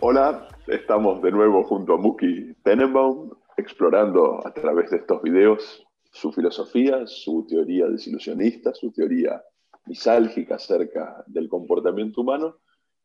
[0.00, 6.32] Hola, estamos de nuevo junto a Muki Tenenbaum, explorando a través de estos videos su
[6.32, 9.42] filosofía, su teoría desilusionista, su teoría
[9.88, 12.58] misálgica acerca del comportamiento humano.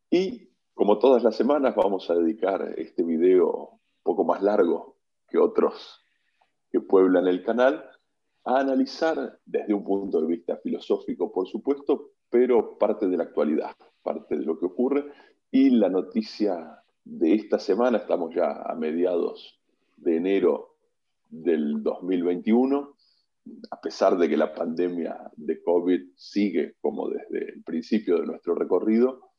[0.10, 5.38] Y como todas las semanas vamos a dedicar este video un poco más largo que
[5.38, 6.00] otros
[6.70, 7.84] que pueblan el canal
[8.46, 13.76] a analizar desde un punto de vista filosófico, por supuesto, pero parte de la actualidad,
[14.02, 15.06] parte de lo que ocurre
[15.52, 19.60] y la noticia de esta semana, estamos ya a mediados
[19.98, 20.76] de enero
[21.30, 22.96] del 2021,
[23.72, 28.56] a pesar de que la pandemia de COVID sigue como desde el principio de nuestro
[28.56, 29.32] recorrido,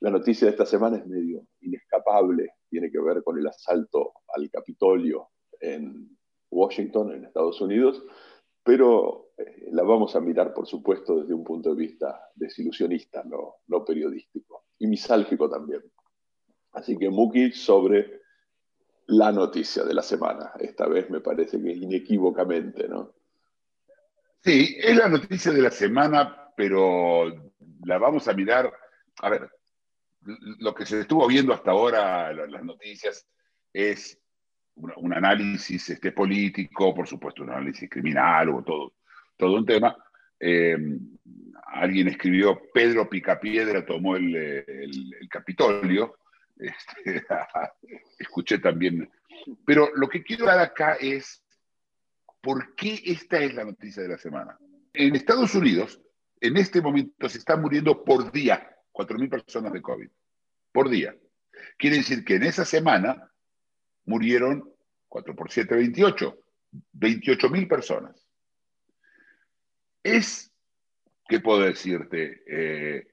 [0.00, 4.48] la noticia de esta semana es medio inescapable, tiene que ver con el asalto al
[4.50, 6.16] Capitolio en
[6.50, 8.04] Washington, en Estados Unidos,
[8.62, 13.84] pero eh, la vamos a mirar, por supuesto, desde un punto de vista desilusionista, no,
[13.84, 15.82] periodístico, y misálgico también.
[16.72, 18.20] Así que Muki sobre
[19.06, 23.14] la noticia de la semana, esta vez me parece que inequívocamente, ¿no?
[24.44, 27.52] Sí, es la noticia de la semana, pero
[27.84, 28.72] la vamos a mirar.
[29.20, 29.50] A ver,
[30.60, 33.26] lo que se estuvo viendo hasta ahora, la- las noticias,
[33.72, 34.18] es
[34.76, 38.94] un, análisis este, político, por supuesto, un análisis criminal o todo,
[39.36, 39.96] todo un tema.
[40.38, 40.76] Eh,
[41.66, 46.18] alguien escribió, Pedro Picapiedra tomó el Capitolio.
[46.58, 47.24] Este,
[48.18, 49.10] escuché también.
[49.64, 51.42] Pero lo que quiero dar acá es
[52.40, 54.58] ¿Por qué esta es la noticia de la semana?
[54.92, 56.00] En Estados Unidos,
[56.40, 60.08] en este momento se están muriendo por día 4.000 personas de COVID.
[60.72, 61.16] Por día.
[61.76, 63.32] Quiere decir que en esa semana
[64.04, 64.72] murieron
[65.08, 66.38] 4 por 7, 28.
[66.94, 68.28] 28.000 personas.
[70.02, 70.52] Es,
[71.28, 72.42] ¿qué puedo decirte?
[72.46, 73.08] Eh,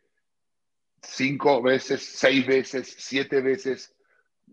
[1.01, 3.95] cinco veces, seis veces, siete veces,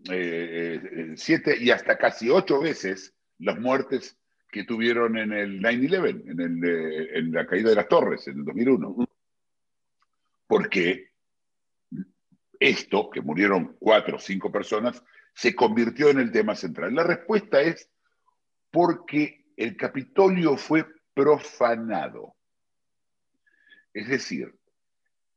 [0.09, 4.17] eh, eh, siete y hasta casi ocho veces las muertes
[4.53, 8.37] que tuvieron en el 9-11, en, el, eh, en la caída de las torres, en
[8.37, 9.09] el 2001.
[10.45, 11.09] Porque
[12.59, 15.03] esto, que murieron cuatro o cinco personas,
[15.33, 16.93] se convirtió en el tema central.
[16.93, 17.89] La respuesta es
[18.69, 20.85] porque el Capitolio fue
[21.15, 22.35] profanado.
[23.91, 24.55] Es decir,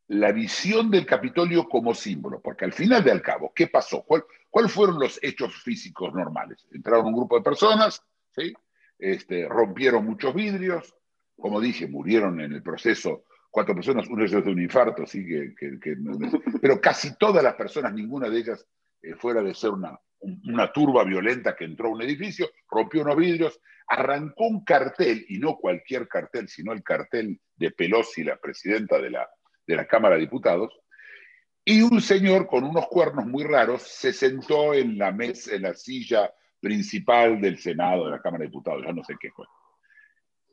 [0.08, 4.02] la visión del Capitolio como símbolo, porque al final del cabo, ¿qué pasó?
[4.02, 6.66] ¿Cuál, ¿Cuáles fueron los hechos físicos normales?
[6.70, 8.52] Entraron un grupo de personas, ¿sí?
[8.98, 10.94] Este, rompieron muchos vidrios,
[11.36, 15.26] como dije, murieron en el proceso cuatro personas, uno de ellos de un infarto, ¿sí?
[15.26, 15.96] que, que- que-
[16.60, 18.66] pero casi todas las personas, ninguna de ellas,
[19.02, 23.02] eh, fuera de ser una, un- una turba violenta que entró a un edificio, rompió
[23.02, 28.36] unos vidrios, arrancó un cartel, y no cualquier cartel, sino el cartel de Pelosi, la
[28.36, 29.28] presidenta de la,
[29.66, 30.72] de la Cámara de Diputados,
[31.64, 35.74] y un señor con unos cuernos muy raros se sentó en la mesa, en la
[35.74, 39.46] silla principal del Senado, de la Cámara de Diputados, ya no sé qué fue.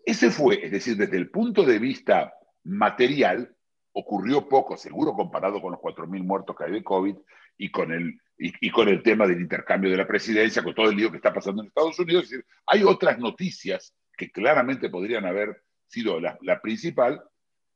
[0.05, 2.33] Ese fue, es decir, desde el punto de vista
[2.63, 3.55] material,
[3.93, 7.15] ocurrió poco, seguro comparado con los 4.000 muertos que hay de COVID
[7.57, 10.97] y con, el, y, con el tema del intercambio de la presidencia, con todo el
[10.97, 12.29] lío que está pasando en Estados Unidos.
[12.65, 17.21] Hay otras noticias que claramente podrían haber sido la, principal.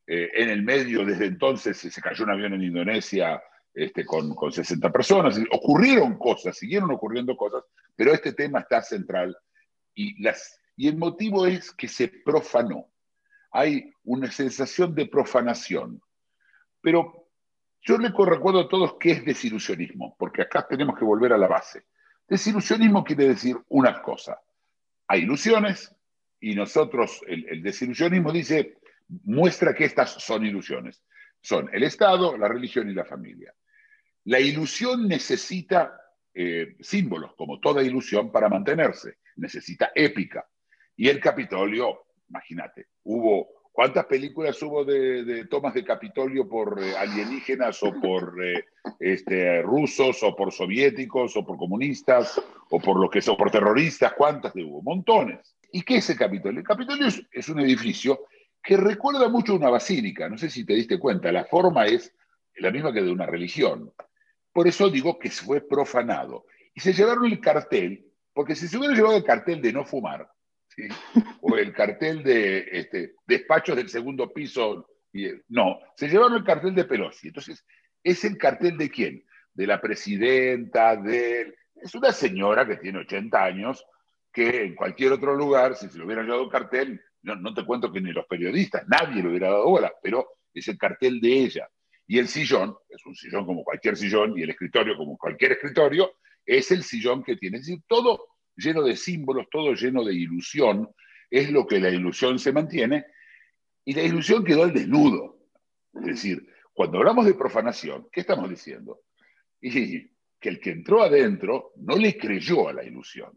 [0.07, 3.41] Eh, en el medio, desde entonces, se cayó un avión en Indonesia
[3.77, 5.39] este, con, con 60 personas.
[5.51, 7.63] Ocurrieron cosas, siguieron ocurriendo cosas,
[7.95, 9.37] pero este tema está central
[9.93, 12.87] y el motivo es que se profanó.
[13.51, 16.01] Hay una sensación de profanación.
[16.81, 17.29] Pero
[17.81, 21.47] yo le recuerdo a todos qué es desilusionismo, porque acá tenemos que volver a la
[21.47, 21.85] base.
[22.27, 24.39] Desilusionismo quiere decir una cosa.
[25.07, 25.95] Hay ilusiones
[26.39, 28.77] y nosotros, el, el desilusionismo dice,
[29.23, 31.03] muestra que estas son ilusiones.
[31.41, 33.53] Son el Estado, la religión y la familia.
[34.27, 36.01] La ilusión necesita
[36.33, 39.19] eh, símbolos, como toda ilusión, para mantenerse.
[39.37, 40.45] Necesita épica.
[40.97, 46.93] Y el Capitolio, imagínate, hubo, ¿cuántas películas hubo de, de tomas de Capitolio por eh,
[46.97, 48.65] alienígenas o por eh,
[48.99, 54.11] este, rusos o por soviéticos o por comunistas o por lo que son, por terroristas?
[54.11, 54.81] ¿Cuántas hubo?
[54.81, 55.55] Montones.
[55.71, 56.59] ¿Y qué es el Capitolio?
[56.59, 58.25] El Capitolio es, es un edificio
[58.61, 60.27] que recuerda mucho a una basílica.
[60.27, 62.13] No sé si te diste cuenta, la forma es
[62.57, 63.93] la misma que de una religión.
[64.57, 66.47] Por eso digo que fue profanado.
[66.73, 70.27] Y se llevaron el cartel, porque si se hubiera llevado el cartel de no fumar,
[70.69, 70.87] ¿sí?
[71.41, 76.43] o el cartel de este, despachos del segundo piso Y, eh, no, se llevaron el
[76.43, 77.27] cartel de Pelosi.
[77.27, 77.63] Entonces,
[78.03, 79.23] ¿es el cartel de quién?
[79.53, 81.53] De la presidenta, de...
[81.75, 83.85] Es una señora que tiene 80 años,
[84.33, 87.63] que en cualquier otro lugar, si se le hubiera llevado el cartel, no, no te
[87.63, 91.31] cuento que ni los periodistas, nadie le hubiera dado bola, pero es el cartel de
[91.31, 91.69] ella.
[92.07, 96.13] Y el sillón, es un sillón como cualquier sillón, y el escritorio como cualquier escritorio,
[96.45, 97.57] es el sillón que tiene.
[97.57, 98.25] Es decir, todo
[98.55, 100.89] lleno de símbolos, todo lleno de ilusión,
[101.29, 103.05] es lo que la ilusión se mantiene,
[103.83, 105.37] y la ilusión quedó al desnudo.
[105.93, 109.01] Es decir, cuando hablamos de profanación, ¿qué estamos diciendo?
[109.59, 110.09] Que
[110.49, 113.31] el que entró adentro no le creyó a la ilusión.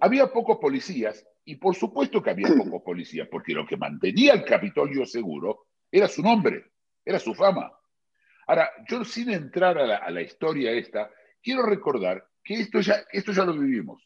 [0.00, 4.44] Había pocos policías, y por supuesto que había pocos policías, porque lo que mantenía el
[4.44, 6.66] Capitolio seguro era su nombre,
[7.04, 7.72] era su fama.
[8.50, 11.08] Ahora, yo sin entrar a la, a la historia esta,
[11.40, 14.02] quiero recordar que esto ya, esto ya lo vivimos.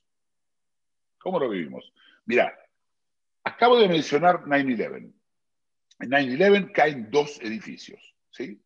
[1.17, 1.91] ¿Cómo lo vivimos?
[2.27, 2.55] Mira,
[3.43, 5.15] acabo de mencionar 9-11.
[6.01, 8.15] En 9-11 caen dos edificios.
[8.29, 8.63] ¿sí?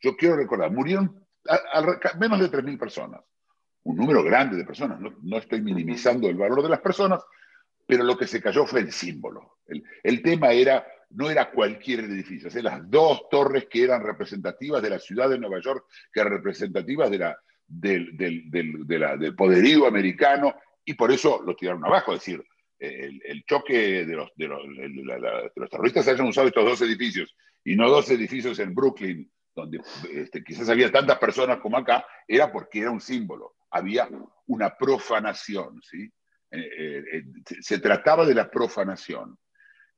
[0.00, 3.20] Yo quiero recordar, murieron a, a, menos de 3.000 personas.
[3.84, 4.98] Un número grande de personas.
[4.98, 7.22] No, no, estoy minimizando el valor de las personas,
[7.86, 9.58] pero lo que se cayó fue el símbolo.
[9.68, 14.82] El, el tema era, no era cualquier edificio, eran las dos torres que eran representativas
[14.82, 18.98] de la ciudad de Nueva York, que eran representativas de la, del, del, del, de
[18.98, 20.54] la, del poderío americano,
[20.84, 22.12] y por eso lo tiraron abajo.
[22.12, 22.44] Es decir,
[22.78, 26.64] el, el choque de los, de, los, de, la, de los terroristas hayan usado estos
[26.64, 29.80] dos edificios y no dos edificios en Brooklyn, donde
[30.10, 33.54] este, quizás había tantas personas como acá, era porque era un símbolo.
[33.70, 34.08] Había
[34.46, 36.10] una profanación, ¿sí?
[36.50, 37.22] Eh, eh,
[37.60, 39.38] se trataba de la profanación.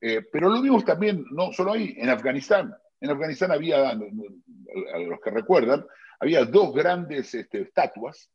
[0.07, 2.75] Eh, pero lo vimos también, no solo ahí, en Afganistán.
[3.01, 5.87] En Afganistán había, a los que recuerdan,
[6.21, 8.31] había dos grandes este, estatuas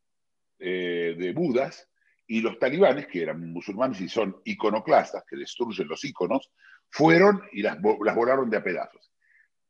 [0.57, 1.87] eh, de Budas
[2.25, 6.51] y los talibanes, que eran musulmanes y son iconoclastas, que destruyen los iconos,
[6.89, 9.11] fueron y las, volaron de a pedazos.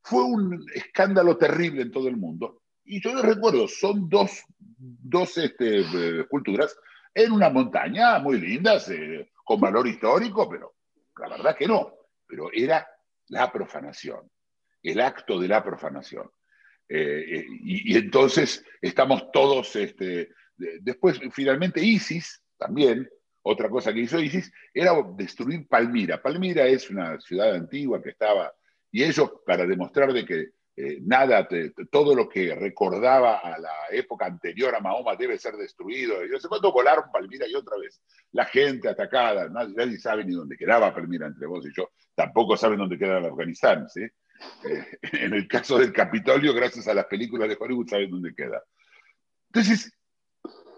[0.01, 2.61] Fue un escándalo terrible en todo el mundo.
[2.85, 6.77] Y yo les recuerdo, son dos, dos este, eh, culturas
[7.13, 10.78] en una montaña muy lindas, eh, con valor histórico, pero
[11.27, 11.93] la verdad que no.
[12.25, 12.87] Pero era
[13.27, 14.29] la profanación,
[14.83, 16.29] el acto de la profanación.
[16.87, 20.29] Eh, y, y, entonces estamos todos, este,
[20.81, 23.07] después finalmente ISIS también,
[23.41, 26.21] otra cosa que hizo ISIS, era destruir Palmira.
[26.21, 28.53] Palmira es una ciudad antigua que estaba,
[28.91, 30.49] y ellos para demostrar de que
[30.81, 31.45] eh, nada,
[31.91, 36.25] todo lo que recordaba a la época anterior a Mahoma debe ser destruido.
[36.25, 38.01] Y no sé cuánto volaron Palmira y otra vez.
[38.31, 42.79] La gente atacada, nadie, sabe ni dónde quedaba Palmira entre vos y yo, tampoco saben
[42.79, 44.03] dónde queda Afganistán, ¿sí?
[44.03, 44.85] Eh,
[45.25, 48.63] en el caso del Capitolio, gracias a las películas de Hollywood, saben dónde queda.
[49.47, 49.91] Entonces,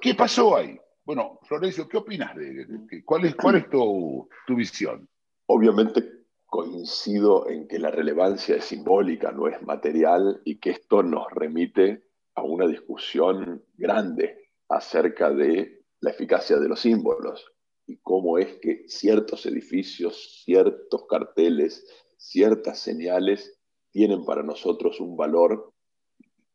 [0.01, 0.79] ¿qué pasó ahí?
[1.05, 5.07] Bueno, Florencio, ¿qué opinas de, de cuál es, cuál es tu, tu visión?
[5.45, 6.20] Obviamente
[6.51, 12.03] coincido en que la relevancia es simbólica, no es material, y que esto nos remite
[12.35, 17.45] a una discusión grande acerca de la eficacia de los símbolos
[17.87, 21.87] y cómo es que ciertos edificios, ciertos carteles,
[22.17, 23.57] ciertas señales
[23.89, 25.73] tienen para nosotros un valor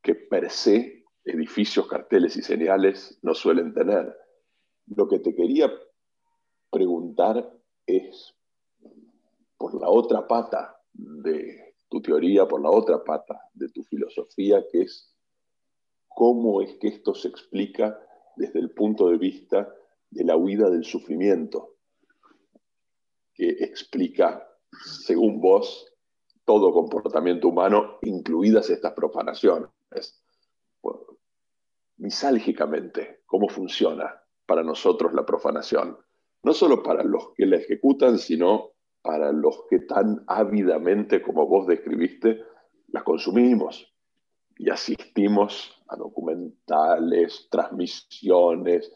[0.02, 4.14] que per se edificios, carteles y señales no suelen tener.
[4.88, 5.72] Lo que te quería
[6.70, 7.50] preguntar
[7.86, 8.36] es,
[9.56, 14.82] por la otra pata de tu teoría, por la otra pata de tu filosofía, que
[14.82, 15.14] es
[16.08, 17.98] cómo es que esto se explica
[18.36, 19.74] desde el punto de vista
[20.10, 21.76] de la huida del sufrimiento,
[23.34, 24.48] que explica,
[25.04, 25.92] según vos,
[26.44, 29.70] todo comportamiento humano, incluidas estas profanaciones.
[30.80, 31.18] Bueno,
[31.96, 35.98] misálgicamente, ¿cómo funciona para nosotros la profanación?
[36.42, 41.66] No solo para los que la ejecutan, sino para los que tan ávidamente, como vos
[41.66, 42.42] describiste,
[42.88, 43.92] la consumimos
[44.58, 48.92] y asistimos a documentales, transmisiones,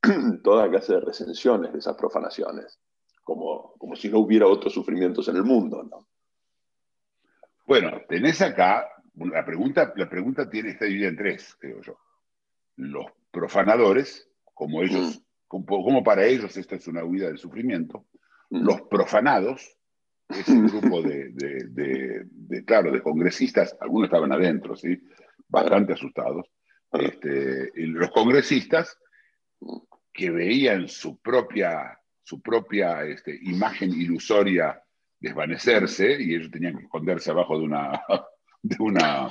[0.42, 2.80] toda clase de recensiones de esas profanaciones,
[3.22, 5.82] como, como si no hubiera otros sufrimientos en el mundo.
[5.82, 6.08] ¿no?
[7.66, 11.98] Bueno, tenés acá, la pregunta, la pregunta tiene, está dividida en tres, creo yo.
[12.76, 15.22] Los profanadores, como ellos, mm.
[15.46, 18.06] como, como, para ellos esta es una huida del sufrimiento.
[18.52, 19.76] Los profanados,
[20.28, 25.00] ese grupo de, de, de, de, claro, de congresistas, algunos estaban adentro, ¿sí?
[25.48, 26.46] bastante asustados,
[26.92, 28.98] este, los congresistas
[30.12, 34.82] que veían su propia, su propia este, imagen ilusoria
[35.18, 38.02] desvanecerse y ellos tenían que esconderse abajo de una,
[38.62, 39.30] de una,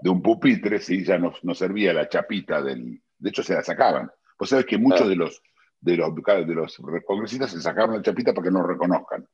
[0.00, 3.62] de un pupitre, si ya no, no, servía la chapita del, de hecho se la
[3.62, 4.10] sacaban.
[4.38, 5.42] Vos sabés que muchos de los,
[5.80, 9.26] de los, de los congresistas se sacaron la chapita para que no reconozcan.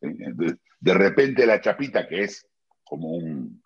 [0.00, 2.46] De, de, repente la chapita, que es
[2.84, 3.62] como un,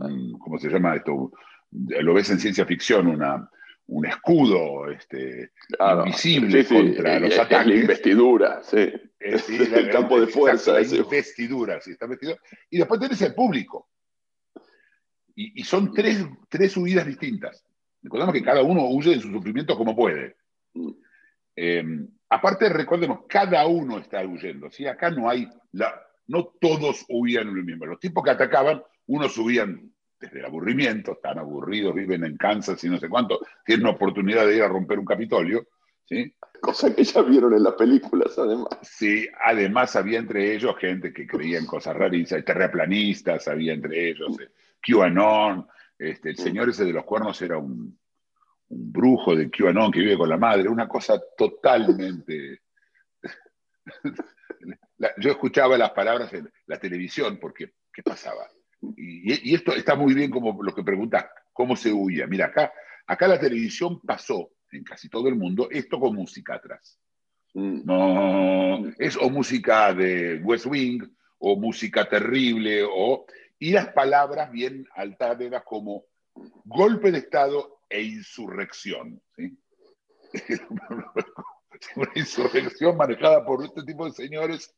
[0.00, 1.32] un- ¿cómo se llama esto?
[1.70, 3.48] Lo ves en ciencia ficción, una,
[3.86, 6.04] un escudo este, Claro.
[6.04, 7.80] invisible Sí, sí, contra es- los es la ataques.
[7.80, 8.92] investidura, sí.
[9.46, 10.96] Sí, el campo de exacto, fuerza, La ese.
[10.98, 12.36] investidura, sí, está vestido.
[12.70, 13.88] Y después tenés el público.
[15.34, 17.64] Y, y son tres, tres huidas distintas.
[18.02, 20.36] Recordemos que cada uno huye de su sufrimiento como puede.
[21.60, 21.84] Eh,
[22.28, 24.70] aparte, recordemos, cada uno está huyendo.
[24.70, 24.86] ¿sí?
[24.86, 25.92] Acá no hay, la,
[26.28, 27.84] no todos huían lo mismo.
[27.84, 32.88] Los tipos que atacaban, unos huían desde el aburrimiento, están aburridos, viven en Kansas y
[32.88, 35.66] no sé cuánto, tienen una oportunidad de ir a romper un Capitolio.
[36.04, 36.32] ¿sí?
[36.60, 38.68] Cosa que ya vieron en las películas, además.
[38.82, 44.38] Sí, además había entre ellos gente que creía en cosas rarísimas, terraplanistas, había entre ellos,
[44.40, 44.50] eh,
[44.80, 45.66] QAnon,
[45.98, 47.98] este, el señor ese de los cuernos era un
[48.92, 52.60] brujo de QAnon que vive con la madre, una cosa totalmente...
[54.98, 58.48] La- yo escuchaba las palabras en la televisión porque, ¿qué pasaba?
[58.96, 62.26] Y, y esto está muy bien como lo que preguntas, ¿cómo se huía?
[62.26, 62.72] Mira, acá,
[63.06, 66.98] acá la televisión pasó en casi todo el mundo esto con música atrás.
[67.54, 67.82] Mm.
[67.84, 71.02] No, es o música de West Wing,
[71.38, 73.24] o música terrible, o,
[73.58, 76.04] y las palabras bien altaneras como
[76.64, 79.20] golpe de Estado e insurrección.
[79.36, 79.58] ¿sí?
[81.96, 84.74] Una insurrección manejada por este tipo de señores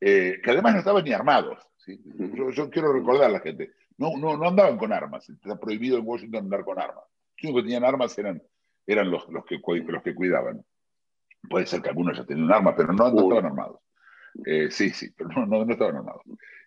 [0.00, 1.58] eh, que además no estaban ni armados.
[1.78, 2.00] ¿sí?
[2.34, 5.98] Yo, yo quiero recordar a la gente, no, no, no andaban con armas, está prohibido
[5.98, 7.04] en Washington andar con armas.
[7.36, 8.42] Los únicos que tenían armas eran,
[8.86, 10.64] eran los, los, que, los que cuidaban.
[11.48, 13.80] Puede ser que algunos ya tenían un arma, pero no, estaban armados.
[14.44, 16.22] Eh, sí, sí, pero no, no, no estaban armados.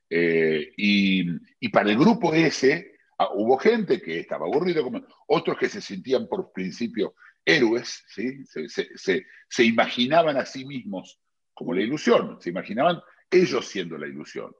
[0.09, 1.25] Eh, y,
[1.59, 2.90] y para el grupo ese,
[3.21, 7.13] ah, hubo gente que estaba aburrido, como otros que se sentían por principio
[7.45, 8.45] héroes, ¿sí?
[8.45, 11.19] se, se, imaginaban a sí mismos
[11.53, 12.99] como la ilusión, se imaginaban
[13.29, 14.51] ellos siendo la ilusión.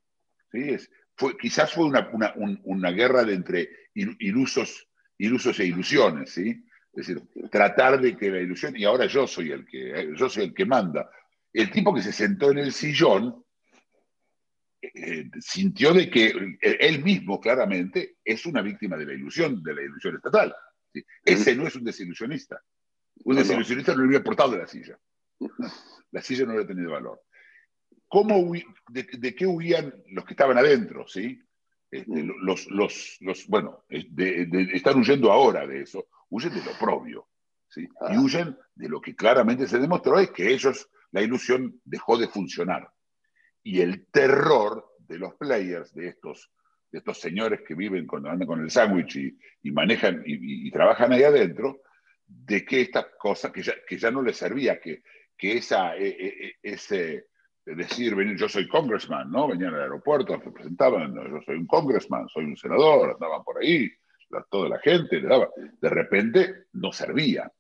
[0.51, 0.69] ¿sí?
[0.69, 4.87] Es, fue, quizás fue una, una, un- una guerra de entre il- ilusos,
[5.17, 6.49] ilusos e ilusiones, ¿sí?
[6.93, 10.27] Es decir, tratar de que la ilusión, y ahora yo soy el que, eh, yo
[10.29, 11.09] soy el que manda.
[11.53, 13.45] El tipo que se sentó en el sillón
[14.81, 19.75] eh, sintió de que él- él mismo claramente es una víctima de la ilusión, de
[19.75, 20.55] la ilusión estatal.
[20.93, 21.03] ¿sí?
[21.23, 22.61] Ese no es un desilusionista.
[23.23, 24.97] Un No, desilusionista no le hubiera portado de la silla.
[26.11, 27.21] La silla no hubiera tenido valor.
[28.07, 28.51] ¿Cómo
[28.89, 31.07] de, de qué huían los que estaban adentro?
[31.07, 31.41] ¿sí?
[31.89, 32.45] Este, Mm.
[32.45, 36.71] los, los, los, bueno, eh, de- de- están huyendo ahora de eso, huyen de lo
[36.79, 37.27] propio.
[37.67, 37.81] ¿sí?
[37.83, 38.19] Y Ah.
[38.19, 42.89] huyen de lo que claramente se demostró es que ellos, la ilusión dejó de funcionar.
[43.63, 46.51] Y el terror de los players, de estos,
[46.91, 50.71] de estos señores que viven con, andan con el sándwich y, y manejan y- y
[50.71, 51.81] trabajan ahí adentro,
[52.25, 55.03] de que estas cosas que ya, que ya no les servía, que,
[55.37, 57.25] que esa, eh, eh, ese
[57.65, 59.47] decir, venir, yo soy congressman, ¿no?
[59.47, 63.59] Venían al aeropuerto, se presentaban, "No, yo soy un congressman, soy un senador, andaban por
[63.61, 63.89] ahí,
[64.29, 65.49] la- toda la gente, le daba.
[65.79, 67.51] de repente no servía.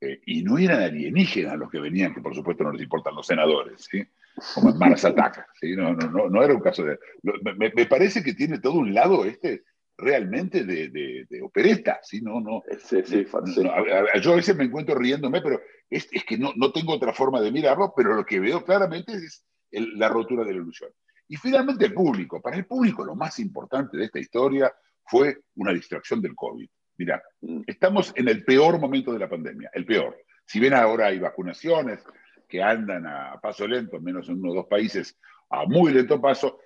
[0.00, 3.26] Eh, y no eran alienígenas los que venían, que por supuesto no les importan los
[3.26, 4.04] senadores, ¿sí?
[4.54, 5.46] Como en Mars Attack.
[5.60, 5.74] ¿sí?
[5.76, 6.98] No, no, no, no era un caso de...
[7.22, 9.64] Me, me parece que tiene todo un lado este
[9.96, 12.20] realmente de, de, de opereta, ¿sí?
[12.22, 13.62] No, no, Sí, sí, sí.
[13.62, 13.80] no, a-
[14.14, 17.12] a- yo a veces me encuentro riéndome, pero es, es que no, no tengo otra
[17.12, 20.90] forma de mirarlo, pero lo que veo claramente es el- la rotura de la ilusión.
[21.26, 22.40] Y finalmente el público.
[22.40, 24.72] Para el público lo más importante de esta historia
[25.04, 26.68] fue una distracción del COVID.
[26.98, 27.62] Mira, Mm.
[27.66, 30.16] estamos en el peor momento de la pandemia, el peor.
[30.46, 32.02] Si bien ahora hay vacunaciones
[32.48, 35.18] que andan a paso lento, menos en uno o dos países,
[35.50, 36.60] a muy lento paso,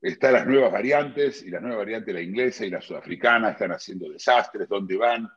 [0.00, 4.10] están las nuevas variantes, y las nuevas variantes, la inglesa y la sudafricana, están haciendo
[4.10, 5.28] desastres, donde van,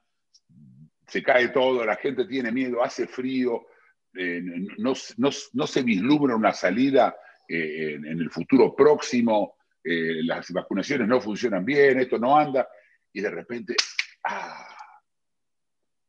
[1.07, 3.67] se cae todo, la gente tiene miedo, hace frío,
[4.13, 4.41] eh,
[4.77, 7.15] no, se vislumbra una salida
[7.47, 12.67] eh, en, en el futuro próximo, eh, las vacunaciones no funcionan bien, esto no anda,
[13.13, 13.75] y de repente,
[14.23, 14.67] ¡ah!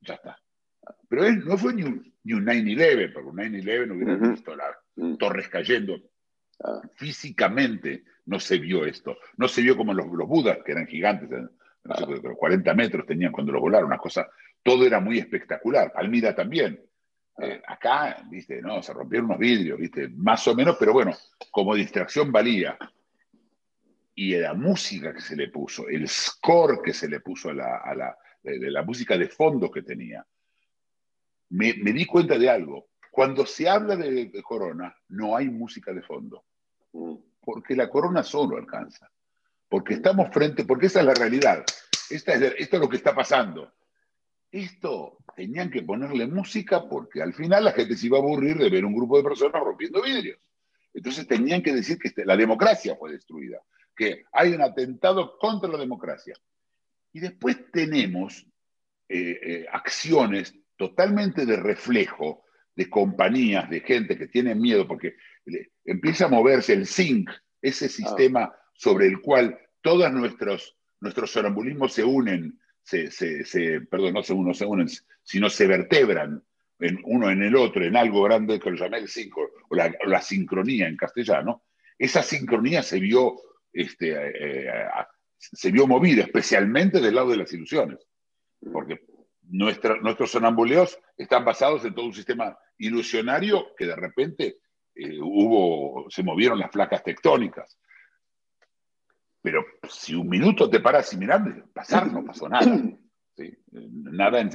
[0.00, 0.38] Ya está.
[1.08, 4.30] Pero él no fue ni un, ni un 9-11, porque un 9-11 hubiera Ujú.
[4.32, 5.16] visto las Mm.
[5.16, 5.98] torres cayendo.
[6.64, 6.80] Ah.
[6.94, 9.16] Físicamente no se vio esto.
[9.36, 11.50] No se vio como los, los budas, que eran gigantes, en-
[11.84, 14.28] no sé, creo que 40 metros tenían cuando lo volaron, una cosa,
[14.62, 15.92] todo era muy espectacular.
[15.92, 16.80] Palmira también.
[17.40, 21.12] Eh, acá, viste, no, se rompieron unos vidrios, viste, más o menos, pero bueno,
[21.52, 22.76] como distracción valía.
[24.14, 27.76] Y la música que se le puso, el score que se le puso a la,
[27.84, 30.26] a la, de, de la música de fondo que tenía,
[31.50, 32.88] me, me di cuenta de algo.
[33.10, 36.44] Cuando se habla de, de Corona, no hay música de fondo
[36.92, 37.16] Mm.
[37.42, 39.10] porque la corona solo alcanza.
[39.68, 41.64] Porque estamos frente, porque esa es la realidad.
[42.08, 43.72] Esta es, esto es lo que está pasando.
[44.50, 48.70] Esto tenían que ponerle música porque al final la gente se iba a aburrir de
[48.70, 50.38] ver un grupo de personas rompiendo vidrios.
[50.94, 53.60] Entonces tenían que decir que este- la democracia fue destruida.
[53.98, 56.34] que hay un atentado contra la democracia.
[57.14, 58.46] Y después tenemos
[59.08, 65.16] eh, eh, acciones totalmente de reflejo de compañías, de gente que tiene miedo porque
[65.84, 67.30] empieza a moverse el zinc,
[67.62, 73.08] ese sistema sobre el cual todos nuestros, nuestros sonambulismos se unen, se,
[73.90, 74.88] perdón, no se, uno, se unen,
[75.22, 76.42] sino se vertebran
[76.78, 80.20] en uno en el otro, en algo grande que lo llamé el cinco, o la,
[80.20, 81.64] sincronía en castellano,
[81.98, 83.36] esa sincronía se vio,
[83.72, 84.68] este, eh,
[85.38, 87.98] se vio movida, especialmente del lado de las ilusiones,
[88.70, 89.00] porque
[89.48, 94.58] nuestros sonambuleos están basados en todo un sistema ilusionario que de repente
[94.94, 97.78] eh, hubo, se movieron las placas tectónicas.
[99.42, 102.66] Pero si un minuto te paras y miras, pasar no pasó nada.
[103.70, 104.50] Nada en,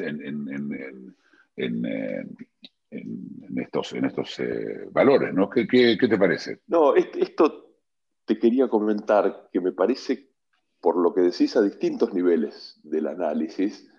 [3.57, 5.49] estos, en estos eh, valores, ¿no?
[5.49, 6.61] ¿Qué, te parece?
[6.67, 7.77] No, esto
[8.25, 10.29] te quería comentar que me parece,
[10.79, 13.90] por lo que decís a distintos niveles del análisis,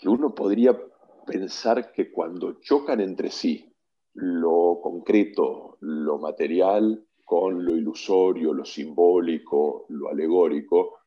[0.00, 0.78] que uno podría
[1.26, 3.72] pensar que cuando chocan entre sí
[4.14, 11.00] lo concreto, lo material, con lo ilusorio, lo simbólico, lo alegórico,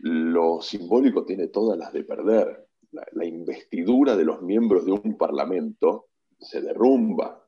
[0.00, 2.66] lo simbólico tiene todas las de perder.
[2.90, 6.06] La, investidura de los miembros de un parlamento
[6.38, 7.46] se derrumba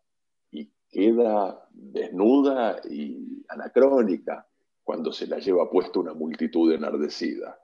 [0.51, 4.47] y queda desnuda y anacrónica
[4.85, 7.59] cuando se la lleva puesta una multitud enardecida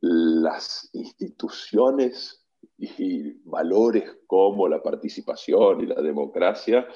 [0.00, 2.46] las instituciones
[2.78, 6.86] y valores como la participación y la democracia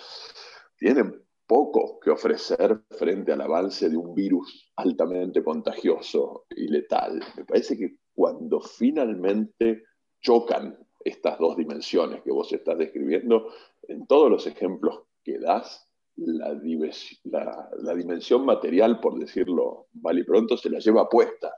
[0.76, 7.20] tienen poco que ofrecer frente al avance de un virus altamente contagioso y letal.
[7.36, 9.82] Me parece que cuando finalmente
[10.20, 13.52] chocan estas dos dimensiones que vos estás describiendo,
[13.82, 20.70] en todos los ejemplos que das, la, dimensión material, por decirlo mal y pronto, se
[20.70, 21.52] la lleva puesta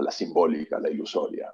[0.00, 1.52] a la simbólica, a la ilusoria.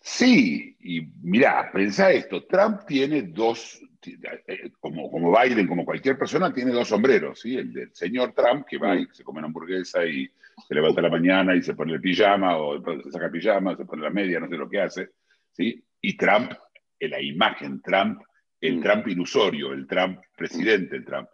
[0.00, 6.52] Sí, y mira, pensá esto, Trump tiene dos, eh, como, como Biden, como cualquier persona,
[6.52, 7.56] tiene dos sombreros, ¿sí?
[7.56, 10.30] El del señor Trump, que va y se come una hamburguesa y
[10.68, 13.84] se levanta a la mañana y se pone el pijama, o se saca pijama, se
[13.84, 15.10] pone la media, no sé lo que hace,
[15.50, 15.84] ¿sí?
[16.00, 16.52] Y Trump,
[17.00, 18.22] en la imagen Trump,
[18.60, 18.82] el mm.
[18.82, 21.28] Trump ilusorio, el Trump presidente, el Trump.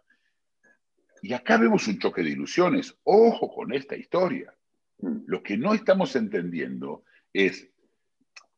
[1.23, 2.99] Y acá vemos un choque de ilusiones.
[3.03, 4.53] Ojo con esta historia.
[4.99, 5.19] Mm.
[5.25, 7.69] Lo que no estamos entendiendo es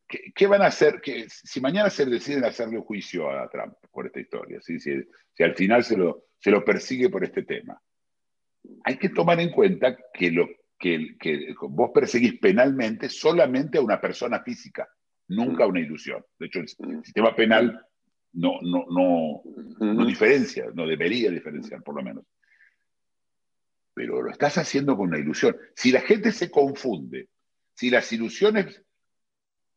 [0.07, 4.19] qué, van a hacer, que, si mañana se deciden hacerle juicio a Trump por esta
[4.19, 4.79] historia, si,
[5.43, 7.79] al final se lo, se lo persigue por este tema.
[8.83, 10.49] Hay que tomar en cuenta que, lo,
[10.79, 14.89] que, que vos perseguís penalmente solamente a una persona física,
[15.27, 16.25] nunca a una ilusión.
[16.39, 17.03] De hecho, el mm.
[17.03, 17.79] sistema penal
[18.33, 19.43] no, no, no,
[19.93, 22.25] no diferencia, no debería diferenciar por lo menos
[23.95, 25.57] pero lo estás haciendo con una ilusión.
[25.73, 27.29] Si la gente se confunde,
[27.73, 28.83] si las ilusiones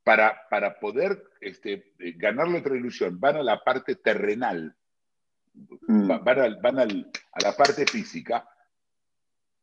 [0.02, 4.74] para, para poder este, ganarle otra ilusión van a la parte terrenal,
[5.54, 6.08] mm.
[6.08, 8.46] van, a la parte física,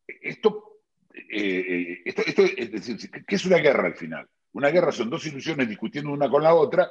[0.07, 0.79] esto,
[1.29, 4.25] eh, esto, esto, es decir, ¿qué es una guerra al final?
[4.53, 6.89] Una guerra son dos ilusiones discutiendo una con la otra,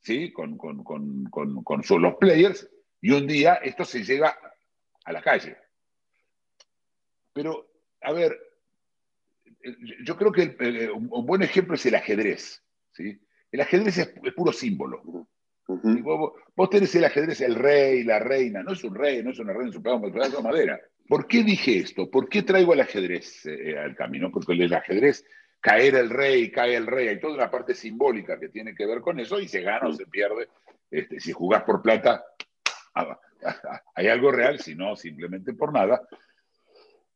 [0.00, 0.32] ¿sí?
[0.32, 2.66] con, con, con, con los players,
[3.02, 4.38] y un día esto se llega
[5.04, 5.63] a la calle.
[7.34, 7.66] Pero,
[8.00, 8.38] a ver,
[10.04, 12.62] yo creo que un buen ejemplo es el ajedrez.
[12.92, 13.20] ¿sí?
[13.52, 15.28] El ajedrez es, puro símbolo.
[15.66, 18.62] vos, tenés el ajedrez, el rey, la reina.
[18.62, 20.80] No es un rey, no es una reina, es un pedazo de madera.
[21.06, 22.10] ¿Por qué dije esto?
[22.10, 24.30] ¿Por qué traigo el ajedrez eh, al camino?
[24.30, 25.24] Porque el ajedrez,
[25.60, 29.00] caer el rey, cae el rey, hay toda una parte simbólica que tiene que ver
[29.00, 30.48] con eso y se gana o se pierde.
[30.90, 32.24] Este, si jugás por plata,
[32.94, 33.18] ah,
[33.94, 36.00] hay algo real, si no, simplemente por nada.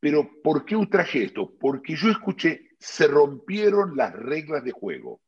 [0.00, 1.54] Pero ¿por qué traje esto?
[1.58, 5.20] Porque yo escuché, se rompieron las reglas de juego.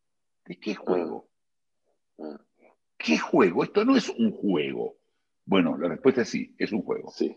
[0.45, 1.29] ¿De qué juego?
[2.97, 3.65] ¿Qué juego?
[3.65, 4.97] Esto no es un juego.
[5.45, 7.11] Bueno, la respuesta es sí, es un juego.
[7.11, 7.37] Sí.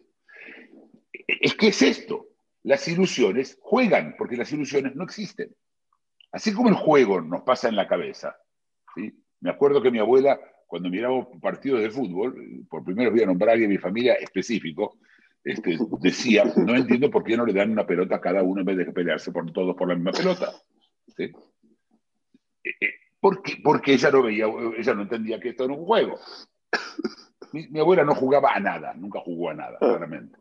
[1.11, 2.27] Es que es esto.
[2.63, 5.55] Las ilusiones juegan, porque las ilusiones no existen.
[6.31, 8.35] Así como el juego nos pasa en la cabeza.
[8.95, 9.13] ¿sí?
[9.39, 13.49] Me acuerdo que mi abuela, cuando miraba partidos de fútbol, por primero voy a nombrar
[13.49, 14.97] a alguien de mi familia específico,
[15.43, 18.65] este, decía, no entiendo por qué no le dan una pelota a cada uno en
[18.65, 20.53] vez de pelearse por todos por la misma pelota.
[21.17, 21.23] ¿Sí?
[22.63, 24.45] Eh, eh, porque, porque ella no veía,
[24.77, 26.17] ella no entendía que esto era un juego.
[27.51, 30.37] Mi, abuela no jugaba a nada, nunca jugó a nada, claramente.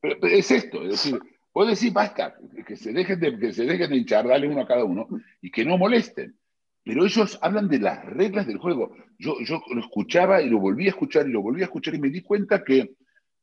[0.00, 1.20] Pero, es esto, es decir,
[1.52, 4.66] vos decir basta, que se dejen de, que se dejen de hinchar, dale uno a
[4.66, 5.08] cada uno
[5.42, 6.38] y que no molesten.
[6.84, 8.94] Pero ellos hablan de las reglas del juego.
[9.18, 11.98] Yo, yo lo escuchaba y lo volví a escuchar y lo volví a escuchar y
[11.98, 12.94] me di cuenta que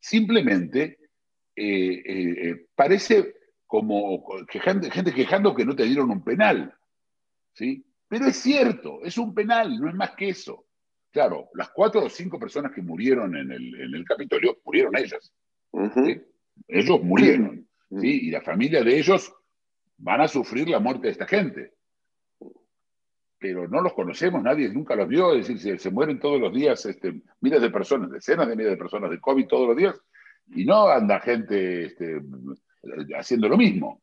[0.05, 0.99] Simplemente
[1.55, 3.33] eh, eh, parece
[3.65, 6.71] como gente, gente quejando que no te dieron un penal.
[7.53, 7.83] ¿sí?
[8.07, 10.67] Pero es cierto, es un penal, no es más que eso.
[11.09, 15.33] Claro, las cuatro o cinco personas que murieron en el, en el Capitolio murieron ellas.
[16.67, 17.67] Ellos murieron.
[17.99, 18.27] ¿sí?
[18.27, 19.33] Y la familia de ellos
[19.97, 21.73] van a sufrir la muerte de esta gente.
[23.47, 26.83] Pero no los conocemos, nadie nunca los vio, es decir, se, mueren todos los días
[26.87, 30.01] este, miles de personas, decenas de miles de personas de COVID todos los días,
[30.55, 32.23] y no anda gente este,
[33.15, 34.01] haciendo lo mismo.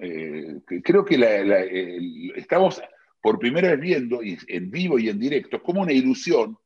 [0.00, 2.82] Eh, creo que estamos
[3.22, 6.58] por primera vez viendo en vivo y en directo cómo una ilusión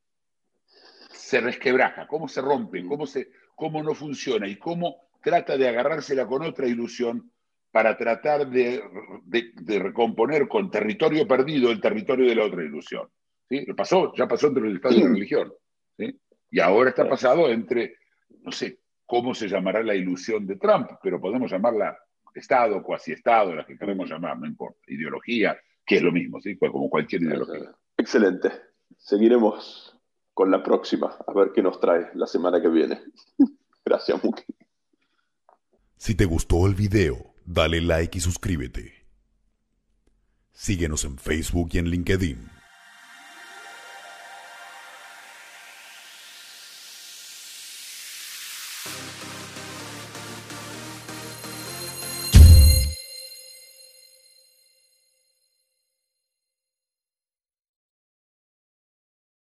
[1.13, 6.27] se resquebraja, cómo se rompe, cómo, se, cómo no funciona y cómo trata de agarrársela
[6.27, 7.31] con otra ilusión
[7.71, 8.83] para tratar de,
[9.67, 13.09] recomponer con territorio perdido el territorio de la otra ilusión.
[13.49, 13.65] ¿sí?
[13.67, 15.53] Lo pasó, ya pasó entre el Estado y la religión.
[16.51, 17.97] Y ahora está pasado entre,
[18.43, 21.97] no sé cómo se llamará la ilusión de Trump, pero podemos llamarla
[22.35, 26.57] Estado, cuasi Estado, la que queremos llamar, no importa, ideología, que es lo mismo, ¿sí?
[26.57, 27.71] como cualquier ideología.
[27.97, 28.51] Excelente.
[28.97, 29.97] Seguiremos
[30.35, 33.01] con la próxima, a ver qué nos trae la semana que viene.
[33.85, 34.45] Gracias, Muki.
[35.97, 39.07] Si te gustó el video, dale like y suscríbete.
[40.53, 42.60] Síguenos en Facebook y en LinkedIn.